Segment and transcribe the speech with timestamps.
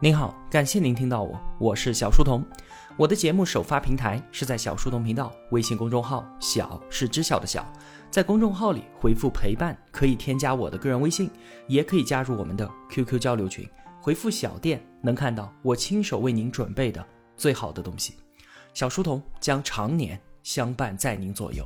[0.00, 2.44] 您好，感谢您听到我，我是小书童。
[2.96, 7.64] 我的节目首发平台是在小书童频道微信公众号，小是知晓的小，
[8.10, 11.30] 在公众号里回复陪伴可以添加我的个人微信，
[11.68, 13.66] 也可以加入我们的 QQ 交流群，
[14.00, 17.04] 回复小店能看到我亲手为您准备的
[17.36, 18.14] 最好的东西。
[18.74, 21.64] 小书童将常年相伴在您左右。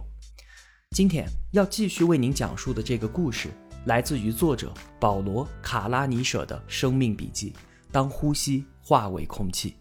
[0.91, 3.49] 今天要继续为您讲述的这个故事，
[3.87, 7.55] 来自于作者保罗·卡拉尼舍的生命笔记。
[7.91, 9.77] 当呼吸化为空气。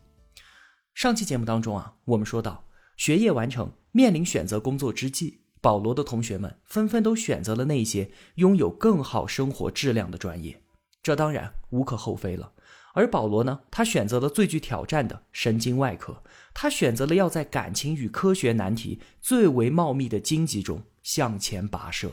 [0.94, 2.66] 上期节目当中啊，我们说到
[2.96, 10.62] 学业完成，面临选择工作之际，保罗的同学们纷纷都选择了那些拥有更好生活质量的专业，
[11.04, 12.54] 这当然无可厚非了。
[12.94, 22.12] 而保罗呢，他选择了最具挑战的神经外科，他选择了要在感情与科学难题最为茂密的荆棘中向前跋涉。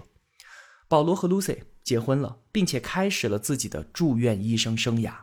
[0.87, 5.15] 保罗和 Lucy 结婚了，并且开始了自己的住院医生生涯。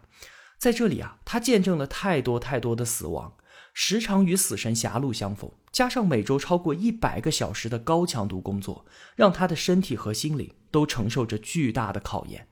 [0.62, 3.36] 在这里啊，他见证了太多太多的死亡，
[3.74, 12.48] 时常与死神狭路相逢，加上每周超过一百个小时的高强度工作，让他的身体和心灵都承受着巨大的考验。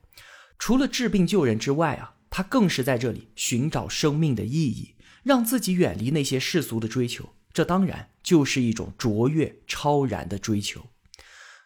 [0.57, 7.29] 除了治病救人之外啊，他更是在这里寻找生命的意义，让自己远离那些世俗的追求。
[7.53, 10.87] 这当然就是一种卓越超然的追求。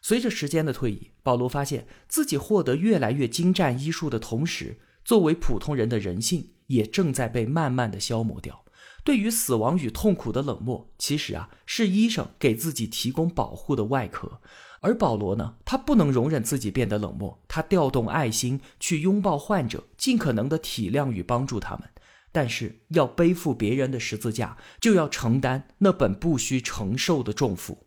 [0.02, 4.82] 随着时间的推移，保罗发现自己获得越来越精湛医术的同时。
[5.04, 8.64] 作为普通人的人性也正在被慢慢的消磨掉。
[9.04, 14.40] 对于死亡与痛苦的冷漠，其实啊是医生给自己提供保护的外壳。
[14.80, 21.90] 而保罗呢，他不能容忍自己变得冷漠，他调动爱心去拥抱患者，尽可能的体谅与帮助他们。
[22.32, 27.86] 但是要背负别人的十字架，就要承担那本不需承受的重负。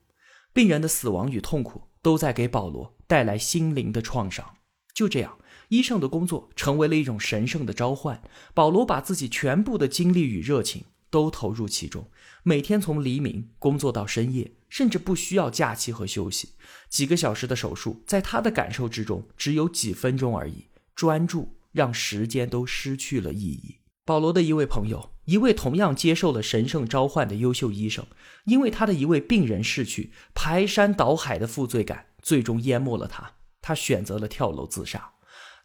[0.52, 4.56] 病人的死亡与痛苦都在给保罗带来心灵的创伤。
[4.94, 5.38] 就这样。
[5.68, 8.22] 医生的工作成为了一种神圣的召唤。
[8.54, 12.08] 保罗把自己全部的精力与热情都投入其中，
[12.42, 16.50] 每天从黎明工作到深夜，甚至不需要假期和休息。
[16.88, 20.66] 几个小时的手术，在他的感受之中只有几分钟而已。
[20.94, 23.76] 专注让时间都失去了意义。
[24.04, 28.06] 保罗的一位朋友，一位同样接受了神圣召唤的优秀医生，
[28.44, 33.32] 因为他的一位病人逝去，排山倒海的负罪感最终淹没了他。
[33.60, 35.15] 他选择了跳楼自杀。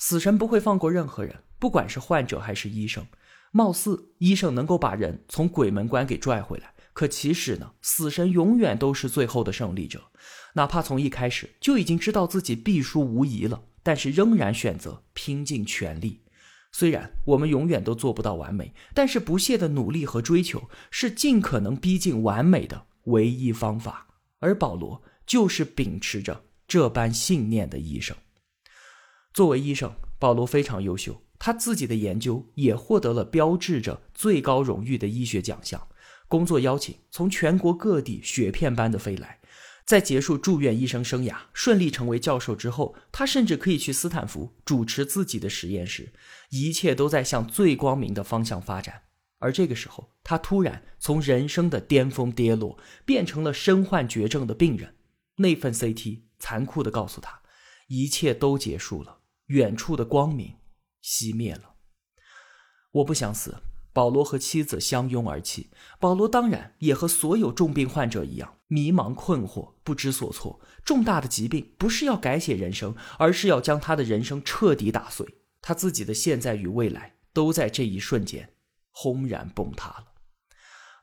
[0.02, 3.06] 死神不会放过任何人，不管是患者还是医生。
[3.52, 10.02] 貌似医生能够把人从鬼门关给拽回来，可其实呢，死神永远都是最后的胜利者。
[10.56, 16.24] 哪怕从一开始就已经知道自己必输无疑了，但是仍然选择拼尽全力。
[16.72, 24.08] 虽然我们永远都做不到完美，但是不懈的努力和追求是尽可能逼近完美的唯一方法。
[24.40, 28.18] 而保罗就是秉持着这般信念的医生。
[29.34, 35.88] 作为医生，保罗非常优秀，他自己的研究也获得了标志着最高荣誉的医学奖项。
[36.28, 39.40] 工作邀请从全国各地雪片般的飞来。
[39.84, 46.14] 在结束住院医生生涯，顺利成为教授之后，他甚至可以去斯坦福主持自己的实验室，
[46.52, 49.02] 一切都在向最光明的方向发展。
[49.40, 54.96] 而这个时候，他突然从人生的巅峰跌落，变成了身患绝症的病人。
[55.38, 57.42] 那份 CT 残酷地告诉他，
[57.88, 59.21] 一切都结束了。
[59.52, 60.56] 远处的光明
[61.04, 61.76] 熄灭了。
[62.92, 63.58] 我不想死。
[63.94, 65.70] 保罗和妻子相拥而泣。
[66.00, 70.62] 保罗当然也和所有重病患者一样，迷茫困惑，不知所措。
[70.86, 75.28] 重大的疾病不是要改写人生，而是要将他的人生彻底打碎。
[75.62, 78.54] 他自己的现在与未来都在这一瞬间
[78.92, 80.06] 轰然崩塌了。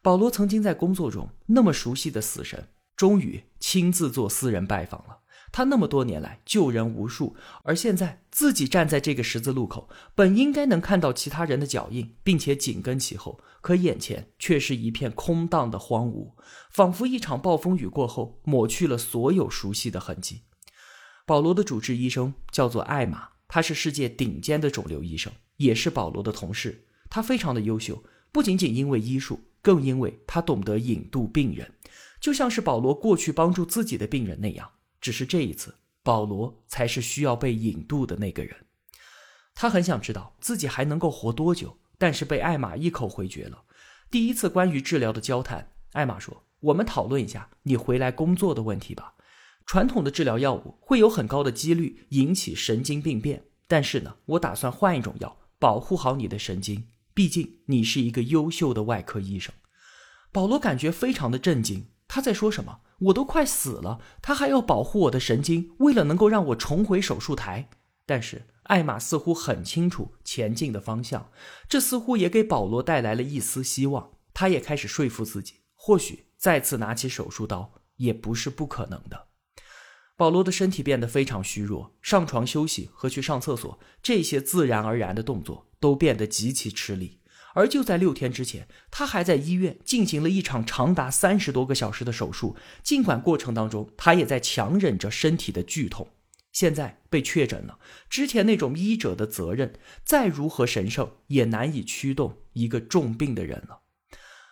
[0.02, 5.18] 保罗曾经在工作中那么熟悉的死神，终于亲自做私人拜访了。
[5.50, 16.32] 他那么多年来救人无数，而现在自己站在这个十字路口，本应该能看到其他人的脚印，并且紧跟其后，可眼前却是一片空荡的荒芜，
[16.70, 20.42] 仿佛一场暴风雨过后抹去了所有熟悉的痕迹。
[21.26, 26.86] 保罗的主治医生叫做艾玛，他是世界顶尖的肿瘤医生，也是保罗的同事。
[27.10, 31.72] 他非常的优秀，不仅仅因为医术，更因为他懂得引渡病人，
[32.20, 34.70] 就像是保罗过去帮助自己的病人那样。
[35.00, 38.56] 只是这一次，保罗才是需要被引渡的那个人。
[39.54, 43.64] 他很想知道自己还能够活多久，但是被艾玛一口回绝了。
[44.10, 49.14] 第一次关于治疗的交谈，艾玛说：“我们讨论一下你回来工作的问题吧。
[49.66, 56.86] 传统的治疗药物会有很高的几率引起神经病变，但是呢，我打算换一种药，保护好你的神经。
[57.12, 59.54] 毕竟你是一个优秀的外科医生。”
[60.32, 61.88] 保罗感觉非常的震惊。
[62.06, 62.80] 他在说什么？
[62.98, 67.68] 我都快死了，他还要保护我的神经，为了能够让我重回手术台。
[68.04, 71.30] 但是艾玛似乎很清楚前进的方向，
[71.68, 74.10] 这似乎也给保罗带来了一丝希望。
[74.34, 79.26] 他也开始说服自己，或许再次拿起手术刀也不是不可能的。
[80.16, 87.17] 保罗的身体变得非常虚弱，上床休息和去上厕所这些自然而然的动作都变得极其吃力。
[87.58, 96.08] 而就在六天之前，他还在医院进行了一场长达三十多个小时的手术，尽管过程当中他也在强忍着身体的剧痛。
[96.52, 99.74] 现在被确诊了，之前那种医者的责任
[100.04, 103.80] 再如何神圣，也难以驱动一个重病的人了。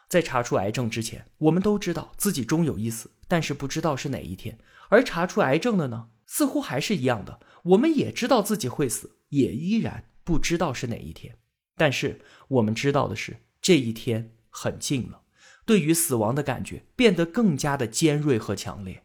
[0.09, 4.59] 在查出癌症之前，我们都知道自己终有一死，但是不知道是哪一天。
[4.89, 7.39] 而查出癌症的呢，似乎还是一样的。
[7.63, 11.37] 我们也知道自己会死，也依然不知道是哪一天。
[11.77, 15.23] 但是我们知道的是，这一天很近了。
[15.65, 19.03] 对于死亡的感觉变得更加的尖锐和强烈。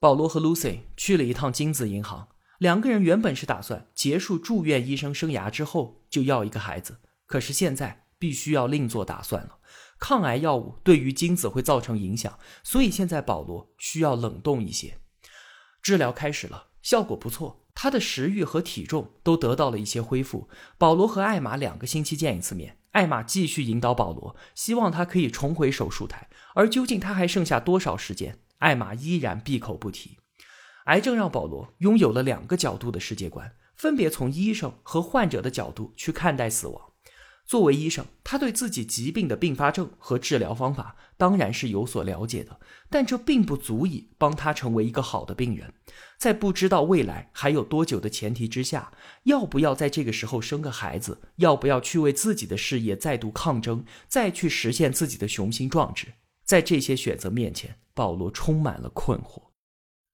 [0.00, 2.28] 保罗和 Lucy 去了一趟精子银行，
[2.58, 9.58] 两个人原本是打算结束住院医生生涯之后就要一个孩子，可是现在必须要另做打算了。
[9.98, 14.98] 抗癌药物对于精子会造成影响，所以现在保罗需要冷冻一些。
[15.82, 20.48] 治疗开始了，效果不错，他的食欲和体重都得到了一些恢复。
[20.76, 26.28] 保罗和艾玛两个星期见一次面，艾玛继续引导保罗，希望他可以重回手术台。
[26.56, 30.18] 而究竟他还剩下多少时间，艾玛依然闭口不提。
[30.86, 36.82] 癌症让保罗拥有了两个角度的世界观，分别从医生和患者的角度去看待死亡。
[37.48, 42.60] 作为医生，他对自己疾病的并发症和治疗方法当然是有所了解的，
[42.90, 45.72] 但这并不足以帮他成为一个好的病人。
[46.18, 48.92] 在不知道未来还有多久的前提之下，
[49.22, 56.08] 要不要在这个时候生个孩子，要不要去为自己的事业再度抗争，再去实现自己的雄心壮志，
[56.44, 59.44] 在这些选择面前，保罗充满了困惑，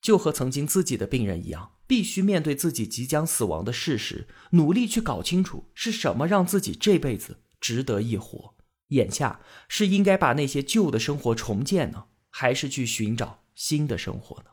[0.00, 1.72] 就和曾经自己的病人一样。
[1.86, 8.54] 必须面对自己即将死亡的事实，努力去搞清楚是什么让自己这辈子值得一活。
[8.88, 14.50] 眼下是应该把那些旧的生活重建呢，还是去寻找新的生活呢？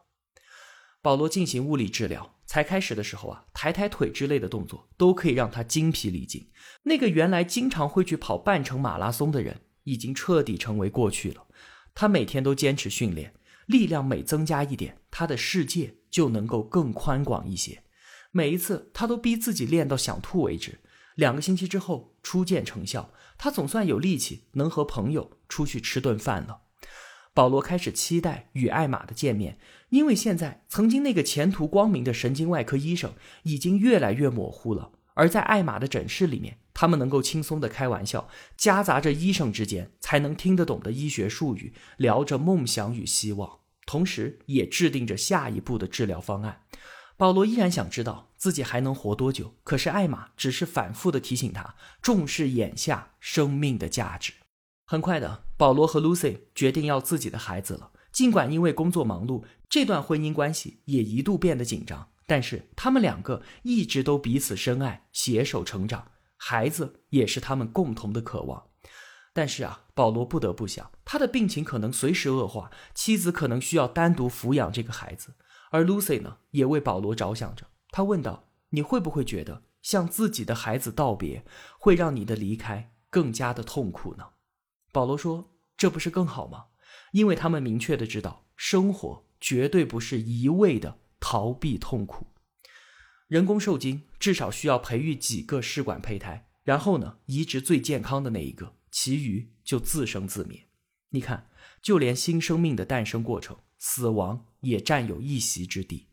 [1.01, 6.49] 保罗进行物理治疗，才开始的时候啊，抬抬腿之类的动作都可以让他精疲力尽。
[6.83, 11.47] 那个原来经常会去跑半程马拉松的人，已经彻底成为过去了。
[11.93, 13.33] 他每天都坚持训练。
[13.67, 17.81] 力量每增加一点，他的世界就能够更宽广一些。
[18.31, 20.81] 每一次，他都逼自己练到想吐为止。
[21.15, 26.61] 两个星期之后，初见成效，他总算有力气能和朋友出去吃顿饭了。
[27.33, 29.57] 保罗开始期待与艾玛的见面，
[29.89, 33.13] 因为现在曾经那个前途光明的神经外科医生
[33.43, 34.91] 已经越来越模糊了。
[35.13, 43.60] 而在艾玛的诊室里面，他们能够轻松的开玩笑，夹杂着医生之间才能听得懂的医学术语，聊着梦想与希望。
[43.91, 46.61] 同时，也制定着下一步的治疗方案。
[47.17, 54.31] 保罗依然想知道自己还能活多久，可是艾玛只是反复的提醒他重视眼下生命的价值。
[54.85, 57.91] 很快的，保罗和 Lucy 决定要自己的孩子了。
[58.13, 66.11] 尽管因为工作忙碌，这段婚姻关系也一度变得紧张，但是他们两个一直都彼此深爱，携手成长。
[66.37, 68.63] 孩子也是他们共同的渴望。
[69.33, 75.35] 但是啊，保罗不得不想，他的病情可能随时恶化，妻子可能需要单独抚养这个孩子，
[75.71, 77.67] 而 Lucy 呢，也为保罗着想着。
[77.91, 81.45] 他问道：“你会不会觉得向自己的孩子道别，
[81.79, 84.25] 会让你的离开更加的痛苦呢？”
[84.91, 86.65] 保罗说：“这不是更好吗？
[87.13, 92.27] 因为他们明确的知道，生活绝对不是一味的逃避痛苦。
[93.27, 100.67] 人工受精至少需要培育几个试管胚胎，然后呢，移植最健康的那一个。”其余就自生自灭。
[101.09, 101.49] 你看，
[101.81, 106.07] 就连新生命的诞生过程，死亡也占有一席之地。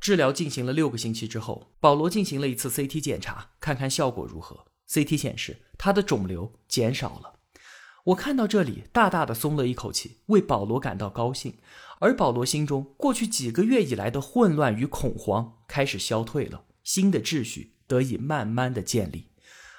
[0.00, 4.66] 治疗进行了六个星期之后，保罗进行了一次 CT 检查，看看效果如何。
[4.88, 7.40] CT 显示他的肿瘤减少了。
[8.04, 11.56] 我看到这里，大大的松了一口气，为保罗感到高兴。
[12.00, 19.30] 而保罗心中过去几个月以来的混乱与恐慌开始消退了，新的秩序得以慢慢的建立。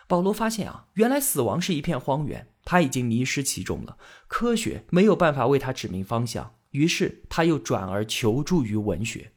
[0.07, 3.97] 保罗发现啊，原来死亡是一片荒原，他已经迷失其中了。
[4.27, 9.31] 科学没有办法为他指明方向，于是他又转而求助于文学。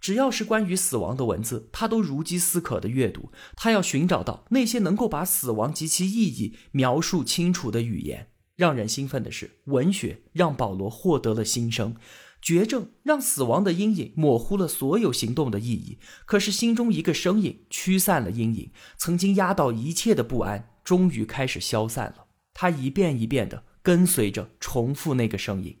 [0.00, 3.30] 只要是关于死亡的文字，他都如饥似渴的阅读。
[3.56, 8.28] 他要寻找到那些能够把死亡及其意义描述清楚的语言。
[8.56, 11.94] 让人兴奋的是，文学让保罗获得了新生。
[12.42, 22.26] 绝症让死亡的阴影模糊了所有行动的意义，可是心中一个声音驱散了阴影，曾经压倒一切的不安终于开始消散了。
[22.52, 25.78] 他一遍一遍地跟随着重复那个声音：“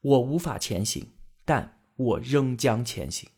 [0.00, 1.08] 我无法前行，
[1.44, 3.28] 但我仍将前行。”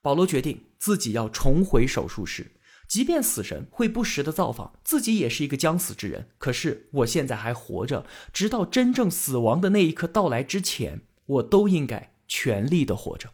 [0.00, 2.52] 保罗决定自己要重回手术室。
[2.88, 6.30] 即便死神会不时的造访，自己也是一个将死之人。
[6.38, 13.30] 可是我现在还活着，直到真正死亡的那一刻到来之前，我都应该全力的活着。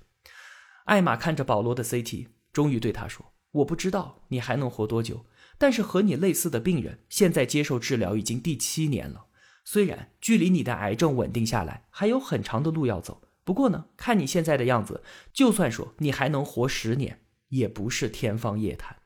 [0.84, 5.24] 艾玛看着保罗的 CT，终于对他说：“我不知道你还能活多久，
[5.56, 9.26] 但是和你类似的病人现在接受治疗已经第七年了。
[9.64, 18.96] 虽然距离你的癌症稳定下来还有很长的路要走，不过呢，看你现在的样子，就算说你还能活十年，也不是天方夜谭。”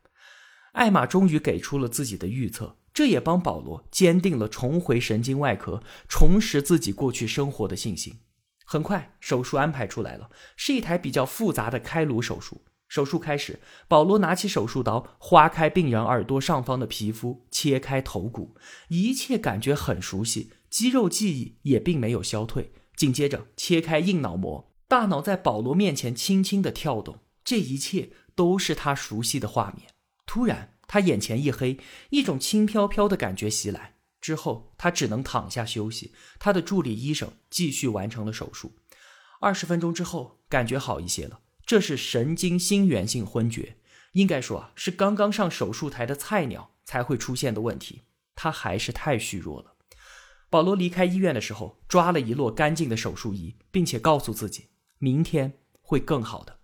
[0.72, 8.18] 艾玛终于给出了自己的预测，这也帮保罗坚定了重回神经外科、重拾自己过去生活的信心。
[8.72, 12.62] 很快，手术安排出来了，是一台比较复杂的开颅手术。
[12.86, 13.58] 手术开始，
[13.88, 18.54] 保罗拿起手术刀，划开病人耳朵上方的皮肤，切开头骨，
[18.86, 22.70] 一切感觉很熟悉，肌肉记忆也并没有消退。
[22.94, 29.88] 紧接着，切开硬脑膜，大脑在保罗面前轻轻的跳动，这一切都是他熟悉的画面。
[30.26, 31.76] 突然，他眼前一黑，
[32.10, 33.94] 一种轻飘飘的感觉袭来。
[34.20, 36.12] 之后，他只能躺下休息。
[36.38, 38.76] 他的助理医生继续完成了手术。
[39.40, 41.40] 二十分钟之后，感觉好一些了。
[41.64, 43.76] 这是神经心源性昏厥，
[44.12, 48.02] 应该说啊，是刚刚上手术台的菜鸟才会出现的问题。
[48.34, 49.74] 他还是太虚弱了。
[50.48, 56.59] 保罗离开医院的时候，抓了一摞干净的手术仪，并且告诉自己，明天会更好的。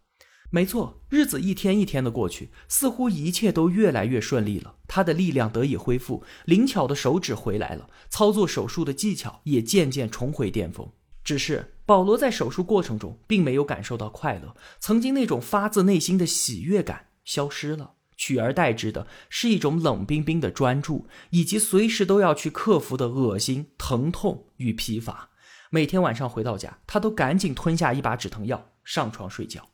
[0.56, 4.76] 没错，日子一天一天的过去，似乎一切都越来越顺利了。
[4.88, 10.90] 他的力量得以恢复，灵巧的手指回来了，操作手术的技巧也渐渐重回巅峰。
[11.22, 25.28] 只是保罗在手术过程中并没有感受到快乐，曾经那种发自内心的喜悦感消失了，取而代之的是一种冷冰冰的专注，以及随时都要去克服的恶心、疼痛与疲乏。
[25.68, 29.68] 每天晚上回到家，他都赶紧吞下一把止疼药，上床睡觉。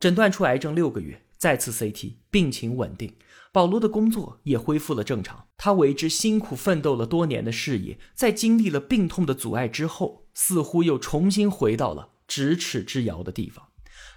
[0.00, 3.16] 诊断出癌症六个月，再次 CT，病情稳定。
[3.50, 5.46] 保罗的工作也恢复了正常。
[5.56, 13.70] 他为之辛苦奋斗了多年的事业，在经历了病痛的阻碍之后，似乎又重新回到了咫尺之遥的地方。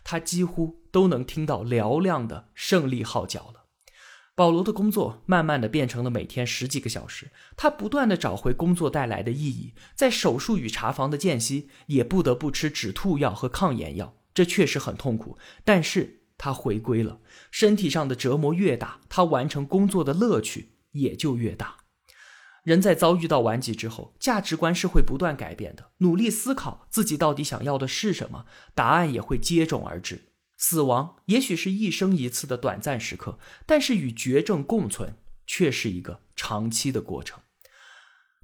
[0.04, 3.66] 他几乎都能听到嘹亮的胜利号角了。
[4.36, 7.32] 保罗的工作慢慢的变成了每天十几个小时。
[7.58, 9.74] 他不断的找回工作带来的意义。
[9.96, 14.16] 在手术与查房的间隙，也不得不吃止吐药和抗炎药。
[14.34, 17.20] 这确实很痛苦，但是他回归了。
[17.52, 21.78] 身体上的折磨越大，他完成工作的乐趣也就越大。
[22.64, 25.92] 人在遭遇到顽疾之后，价值观是会不断改变的。
[25.98, 28.46] 努力思考自己到底想要的是什么，
[28.76, 30.34] 答案也会接踵而至。
[30.58, 37.40] 死亡也许是一生一次的短暂时刻，但是与绝症共存却是一个长期的过程。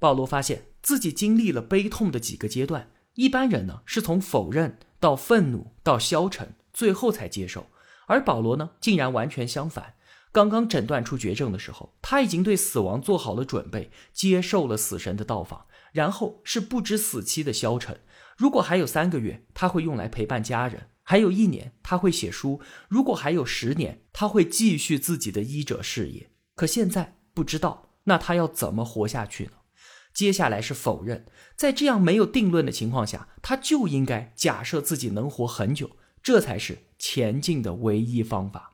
[0.00, 4.78] 保罗发现自己经历了悲痛的几个阶段，一般人呢是从否认。
[5.00, 7.66] 到愤怒，到消沉，最后才接受。
[8.06, 9.94] 而保罗呢，竟然完全相反。
[10.32, 15.66] 刚刚诊断出绝症的时候，他已经对死亡做好了准备，接受了死神的到访。
[15.92, 18.00] 然后是不知死期的消沉。
[18.36, 26.30] 如果还有三个月，他会用来陪伴家人；还有一年，他会写书；如果还有十年，他会继续自己的医者事业。
[26.56, 29.52] 可现在不知道，那他要怎么活下去呢？
[30.18, 38.72] 接下来是否认，在这样没有定论的情况下，他就应该假设自己能活很久，这才是前进的唯一方法。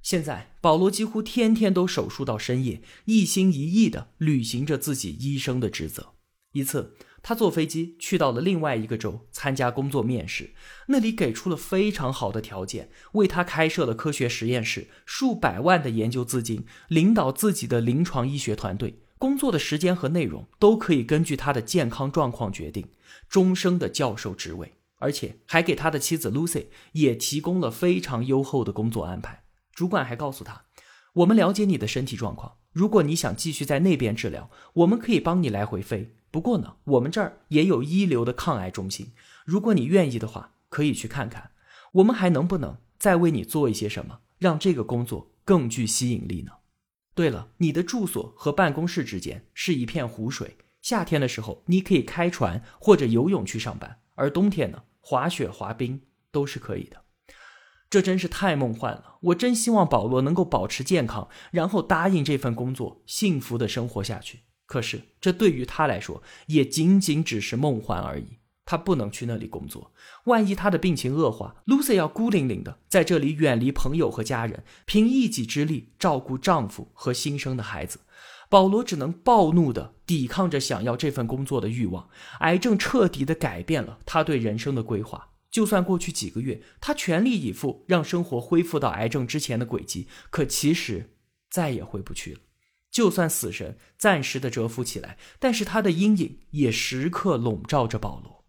[0.00, 6.12] 现在，保罗几乎天天都手术到深夜，一心一意地履行着自己医生的职责。
[6.52, 10.54] 一次，他坐飞机去到了另外一个州参加工作面试，
[10.86, 19.00] 那里给出了非常好的条件，为他开设了科学实验室，数百万的研究资金，领导自己的临床医学团队。
[19.20, 22.88] 工作的时间和内容都可以根据他的健康状况决定，
[23.28, 29.42] 终生的教授职位，而且还给他的妻子 Lucy 也提供了非常优厚的工作安排。
[29.74, 30.64] 主管还告诉他
[31.12, 36.16] ：“我们了解你的身体状况，如果你想继续在那边治疗，我们可以帮你来回飞。
[36.30, 39.12] 不过呢，我们这儿也有一流的抗癌中心，
[39.44, 41.50] 如果你愿意的话，可以去看看。
[41.92, 46.52] 我们还能不能再为你做一些什么，让这个工作更具吸引力呢？”
[47.14, 50.56] 对了，你的住所和办公室之间是一片湖水。
[50.80, 57.02] 夏天的时候，你可以开船或者游泳去上班；而冬天呢，滑雪、滑冰都是可以的。
[57.90, 59.16] 这真是太梦幻了！
[59.20, 64.40] 我真希望保罗能够保持健康，然后答应这份工作，幸福的生活下去。
[64.64, 68.38] 可是，这对于他来说，也仅仅只是梦幻而已。
[68.70, 69.92] 他不能去那里工作，
[70.26, 77.98] 万一他的病情恶化，Lucy 要孤零零的在这里远离朋友和家人，凭一己之力照顾丈夫和新生的孩子。
[78.48, 82.08] 保罗只能暴怒的抵抗着想要这份工作的欲望。
[82.42, 85.30] 癌症彻底的改变了他对人生的规划。
[85.50, 91.16] 就算过去几个月，他全力以赴让生活恢复到癌症之前的轨迹，可其实
[91.50, 92.38] 再也回不去了。
[92.88, 98.39] 就算死神暂时的蛰伏起来，但是他的阴影也时刻笼罩着保罗。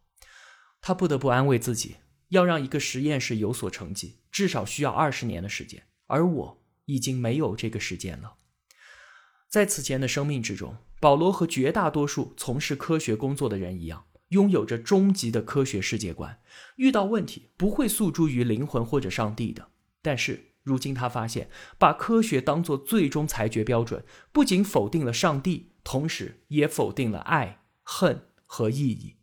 [0.81, 1.97] 他不得不安慰自己，
[2.29, 8.33] 要让一个实验室有所成绩，至少需要二十年的时间，而我已经没有这个时间了。
[9.47, 16.39] 在此前的生命之中，保罗和绝大多数从事科学工作的人一样，拥有着终极的科学世界观，
[16.77, 19.67] 遇到问题不会诉诸于灵魂或者上帝的。
[20.01, 29.17] 但是，如今他发现，把科学当作最终裁决标准，不仅否定了上帝，同时也否定了爱、恨和意义。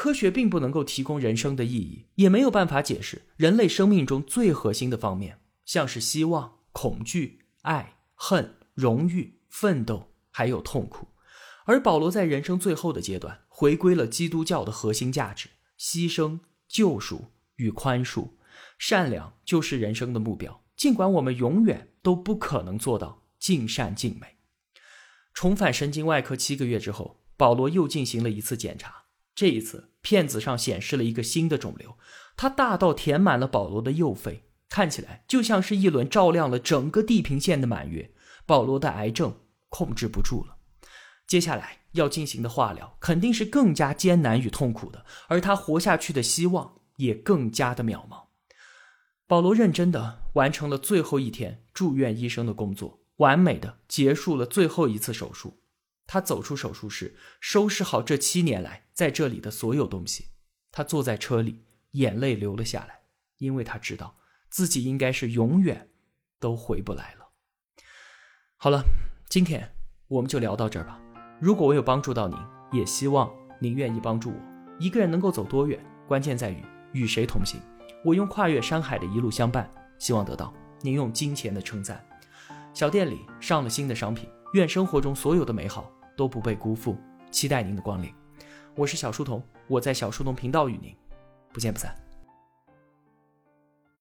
[0.00, 11.08] 科学并不能够提供人生的意义，也没有办法解释人类生命中最核心的方面，像是希望、恐惧、爱、恨、荣誉、奋斗，还有痛苦。
[11.66, 18.30] 而保罗在人生最后的阶段，回归了基督教的核心价值：牺牲、救赎与宽恕。
[18.78, 20.64] 善良就是人生的目标。
[20.78, 24.38] 尽管我们永远都不可能做到尽善尽美。
[25.34, 28.94] 重返神经外科七个月之后，保罗又进行了一次检查。
[29.32, 31.96] 这一次，片子上显示了一个新的肿瘤，
[32.36, 38.12] 它大到填满了保罗的右肺，看起来就像是一轮照亮了整个地平线的满月。
[38.46, 40.56] 保罗的癌症控制不住了，
[41.26, 48.24] 接下来要进行的化疗肯定是更加艰难与痛苦的，而他活下去的希望也更加的渺茫。
[49.28, 55.62] 保罗认真的完成了最后一天住院医生的工作，完美的结束了最后一次手术。
[56.08, 60.26] 他走出手术室，收拾好这七年来在这里的所有东西。
[60.70, 63.00] 他坐在车里，眼泪流了下来，
[63.38, 64.14] 因为他知道
[64.50, 65.88] 自己应该是永远
[66.38, 67.30] 都回不来了。
[68.58, 68.84] 好了，
[69.30, 69.74] 今天
[70.06, 71.00] 我们就聊到这儿吧。
[71.40, 72.36] 如果我有帮助到您，
[72.72, 74.36] 也希望您愿意帮助我。
[74.78, 77.58] 一个人能够走多远，关键在于与谁同行。
[78.04, 80.52] 我用跨越山海的一路相伴，希望得到
[80.82, 82.06] 您用金钱的称赞。
[82.74, 86.98] 小店里上了新的商品，愿生活中所有的美好都不被辜负。
[87.30, 88.19] 期待您的光临。
[88.80, 90.96] 我是小书童，我在小书童频道与您
[91.52, 91.94] 不见不散。